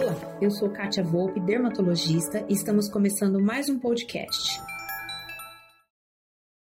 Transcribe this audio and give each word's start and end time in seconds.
Olá, 0.00 0.16
eu 0.40 0.50
sou 0.50 0.70
Kátia 0.70 1.04
Volpe, 1.04 1.38
dermatologista, 1.40 2.42
e 2.48 2.54
estamos 2.54 2.88
começando 2.88 3.38
mais 3.38 3.68
um 3.68 3.78
podcast. 3.78 4.58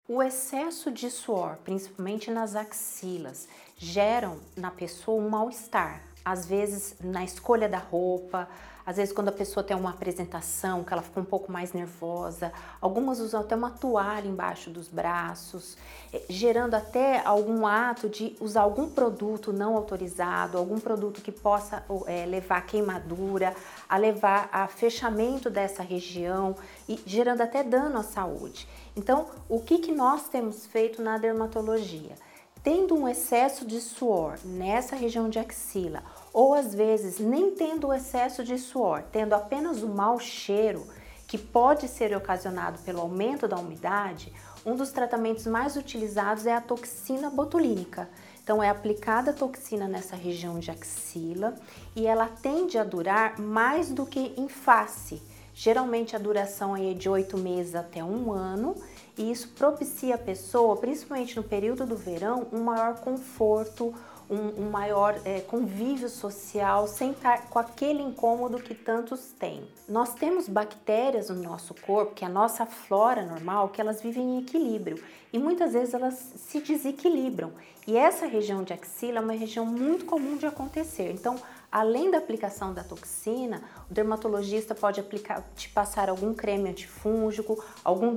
O 0.06 0.22
excesso 0.22 0.90
de 0.90 1.08
suor, 1.08 1.56
principalmente 1.64 2.30
nas 2.30 2.54
axilas, 2.54 3.48
geram 3.78 4.38
na 4.54 4.70
pessoa 4.70 5.18
um 5.18 5.30
mal-estar, 5.30 6.02
às 6.24 6.46
vezes 6.46 6.96
na 7.00 7.24
escolha 7.24 7.68
da 7.68 7.78
roupa, 7.78 8.48
às 8.84 8.96
vezes 8.96 9.14
quando 9.14 9.28
a 9.28 9.32
pessoa 9.32 9.62
tem 9.62 9.76
uma 9.76 9.90
apresentação 9.90 10.82
que 10.82 10.92
ela 10.92 11.02
fica 11.02 11.20
um 11.20 11.24
pouco 11.24 11.52
mais 11.52 11.72
nervosa, 11.72 12.52
algumas 12.80 13.20
usam 13.20 13.40
até 13.40 13.54
uma 13.54 13.70
toalha 13.70 14.26
embaixo 14.26 14.70
dos 14.70 14.88
braços, 14.88 15.76
eh, 16.12 16.22
gerando 16.28 16.74
até 16.74 17.24
algum 17.24 17.66
ato 17.66 18.08
de 18.08 18.36
usar 18.40 18.62
algum 18.62 18.88
produto 18.88 19.52
não 19.52 19.76
autorizado, 19.76 20.58
algum 20.58 20.80
produto 20.80 21.20
que 21.20 21.30
possa 21.30 21.84
é, 22.06 22.26
levar 22.26 22.58
a 22.58 22.62
queimadura, 22.62 23.54
a 23.88 23.96
levar 23.96 24.48
a 24.52 24.66
fechamento 24.66 25.48
dessa 25.48 25.82
região 25.82 26.56
e 26.88 27.00
gerando 27.06 27.42
até 27.42 27.62
dano 27.62 27.98
à 27.98 28.02
saúde. 28.02 28.66
Então, 28.96 29.26
o 29.48 29.60
que, 29.60 29.78
que 29.78 29.92
nós 29.92 30.28
temos 30.28 30.66
feito 30.66 31.00
na 31.00 31.18
dermatologia? 31.18 32.14
Tendo 32.62 32.94
um 32.94 33.08
excesso 33.08 33.66
de 33.66 33.80
suor 33.80 34.38
nessa 34.44 34.94
região 34.94 35.28
de 35.28 35.38
axila, 35.38 36.00
ou 36.32 36.54
às 36.54 36.72
vezes 36.72 37.18
nem 37.18 37.50
tendo 37.50 37.88
o 37.88 37.92
excesso 37.92 38.44
de 38.44 38.56
suor, 38.56 39.02
tendo 39.10 39.32
apenas 39.32 39.82
o 39.82 39.88
mau 39.88 40.20
cheiro, 40.20 40.86
que 41.26 41.36
pode 41.36 41.88
ser 41.88 42.16
ocasionado 42.16 42.78
pelo 42.80 43.00
aumento 43.00 43.48
da 43.48 43.58
umidade, 43.58 44.32
um 44.64 44.76
dos 44.76 44.92
tratamentos 44.92 45.44
mais 45.44 45.76
utilizados 45.76 46.46
é 46.46 46.54
a 46.54 46.60
toxina 46.60 47.28
botulínica. 47.30 48.08
Então 48.44 48.62
é 48.62 48.68
aplicada 48.68 49.32
a 49.32 49.34
toxina 49.34 49.88
nessa 49.88 50.14
região 50.14 50.60
de 50.60 50.70
axila 50.70 51.56
e 51.96 52.06
ela 52.06 52.28
tende 52.28 52.78
a 52.78 52.84
durar 52.84 53.40
mais 53.40 53.90
do 53.90 54.06
que 54.06 54.34
em 54.36 54.48
face. 54.48 55.20
Geralmente 55.52 56.14
a 56.14 56.18
duração 56.18 56.76
é 56.76 56.94
de 56.94 57.08
oito 57.08 57.36
meses 57.36 57.74
até 57.74 58.04
um 58.04 58.30
ano 58.30 58.76
e 59.16 59.30
isso 59.30 59.48
propicia 59.48 60.14
a 60.14 60.18
pessoa, 60.18 60.76
principalmente 60.76 61.36
no 61.36 61.42
período 61.42 61.84
do 61.84 61.96
verão, 61.96 62.46
um 62.52 62.62
maior 62.62 63.00
conforto, 63.00 63.94
um, 64.30 64.62
um 64.62 64.70
maior 64.70 65.20
é, 65.24 65.40
convívio 65.40 66.08
social, 66.08 66.88
sem 66.88 67.10
estar 67.10 67.48
com 67.50 67.58
aquele 67.58 68.02
incômodo 68.02 68.58
que 68.58 68.74
tantos 68.74 69.32
têm. 69.38 69.62
Nós 69.86 70.14
temos 70.14 70.48
bactérias 70.48 71.28
no 71.28 71.42
nosso 71.42 71.74
corpo, 71.74 72.14
que 72.14 72.24
é 72.24 72.28
a 72.28 72.30
nossa 72.30 72.64
flora 72.64 73.22
normal, 73.26 73.68
que 73.68 73.80
elas 73.80 74.00
vivem 74.00 74.36
em 74.36 74.38
equilíbrio 74.40 75.02
e 75.32 75.38
muitas 75.38 75.74
vezes 75.74 75.92
elas 75.92 76.14
se 76.14 76.60
desequilibram. 76.60 77.52
E 77.86 77.96
essa 77.96 78.26
região 78.26 78.62
de 78.62 78.72
axila 78.72 79.18
é 79.18 79.20
uma 79.20 79.32
região 79.32 79.66
muito 79.66 80.06
comum 80.06 80.36
de 80.36 80.46
acontecer. 80.46 81.10
Então, 81.12 81.36
Além 81.72 82.10
da 82.10 82.18
aplicação 82.18 82.74
da 82.74 82.84
toxina, 82.84 83.62
o 83.90 83.94
dermatologista 83.94 84.74
pode 84.74 85.00
aplicar, 85.00 85.42
te 85.56 85.70
passar 85.70 86.10
algum 86.10 86.34
creme 86.34 86.68
antifúngico, 86.68 87.64
algum 87.82 88.12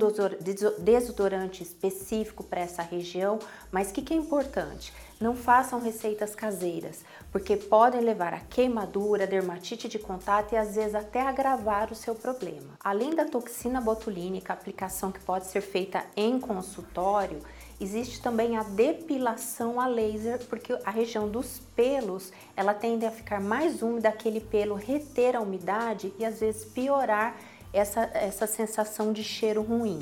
desodorante 0.78 1.62
específico 1.62 2.44
para 2.44 2.60
essa 2.60 2.82
região, 2.82 3.38
mas 3.72 3.88
o 3.88 3.94
que, 3.94 4.02
que 4.02 4.12
é 4.12 4.16
importante? 4.18 4.92
Não 5.18 5.34
façam 5.34 5.80
receitas 5.80 6.34
caseiras, 6.34 7.02
porque 7.32 7.56
podem 7.56 8.02
levar 8.02 8.34
a 8.34 8.40
queimadura, 8.40 9.26
dermatite 9.26 9.88
de 9.88 9.98
contato 9.98 10.52
e 10.52 10.56
às 10.58 10.74
vezes 10.74 10.94
até 10.94 11.22
agravar 11.22 11.90
o 11.90 11.94
seu 11.94 12.14
problema. 12.14 12.74
Além 12.78 13.14
da 13.14 13.24
toxina 13.24 13.80
botulínica, 13.80 14.52
aplicação 14.52 15.10
que 15.10 15.20
pode 15.20 15.46
ser 15.46 15.62
feita 15.62 16.04
em 16.14 16.38
consultório, 16.38 17.40
Existe 17.78 18.22
também 18.22 18.56
a 18.56 18.62
depilação 18.62 19.78
a 19.78 19.86
laser, 19.86 20.42
porque 20.46 20.78
a 20.84 20.90
região 20.90 21.28
dos 21.28 21.60
pelos, 21.74 22.32
ela 22.56 22.72
tende 22.72 23.04
a 23.04 23.10
ficar 23.10 23.40
mais 23.40 23.82
úmida, 23.82 24.08
aquele 24.08 24.40
pelo 24.40 24.74
reter 24.74 25.36
a 25.36 25.40
umidade 25.40 26.12
e 26.18 26.24
às 26.24 26.40
vezes 26.40 26.64
piorar 26.64 27.36
essa, 27.72 28.10
essa 28.14 28.46
sensação 28.46 29.12
de 29.12 29.22
cheiro 29.22 29.60
ruim. 29.60 30.00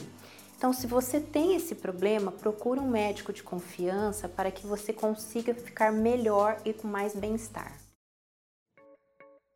Então, 0.56 0.72
se 0.72 0.87
você 0.87 1.21
tem 1.21 1.56
esse 1.56 1.75
problema, 1.75 2.31
procure 2.31 2.78
um 2.78 2.88
médico 2.88 3.32
de 3.32 3.43
confiança 3.43 4.28
para 4.28 4.53
que 4.53 4.66
você 4.66 4.93
consiga 4.93 5.53
ficar 5.53 5.93
melhor 5.93 6.56
e 6.65 6.72
com 6.72 6.87
mais 6.87 7.15
bem-estar. 7.15 7.84